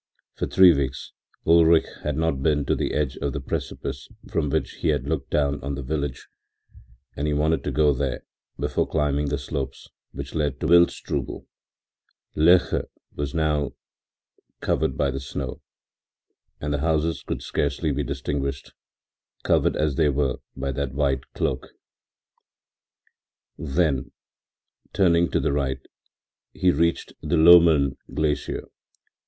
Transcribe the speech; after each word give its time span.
For 0.33 0.47
three 0.47 0.75
weeks 0.75 1.13
Ulrich 1.45 1.85
had 2.01 2.17
not 2.17 2.41
been 2.41 2.65
to 2.65 2.73
the 2.75 2.91
edge 2.91 3.17
of 3.17 3.33
the 3.33 3.39
precipice 3.39 4.09
from 4.31 4.49
which 4.49 4.77
he 4.77 4.87
had 4.87 5.05
looked 5.07 5.29
down 5.29 5.63
on 5.63 5.75
the 5.75 5.83
village, 5.83 6.27
and 7.15 7.27
he 7.27 7.35
wanted 7.35 7.63
to 7.65 7.69
go 7.71 7.93
there 7.93 8.23
before 8.59 8.87
climbing 8.89 9.27
the 9.27 9.37
slopes 9.37 9.89
which 10.11 10.33
led 10.33 10.59
to 10.59 10.65
Wildstrubel. 10.65 11.45
Loeche 12.35 12.83
was 13.13 13.35
now 13.35 13.61
also 13.61 13.75
covered 14.59 14.97
by 14.97 15.11
the 15.11 15.19
snow 15.19 15.61
and 16.59 16.73
the 16.73 16.79
houses 16.79 17.21
could 17.21 17.43
scarcely 17.43 17.91
be 17.91 18.01
distinguished, 18.01 18.73
covered 19.43 19.75
as 19.75 19.97
they 19.97 20.09
were 20.09 20.37
by 20.55 20.71
that 20.71 20.95
white 20.95 21.31
cloak. 21.33 21.73
Then, 23.55 24.11
turning 24.93 25.29
to 25.29 25.39
the 25.39 25.53
right, 25.53 25.85
he 26.53 26.71
reached 26.71 27.13
the 27.21 27.37
Loemmern 27.37 27.97
glacier. 28.11 28.63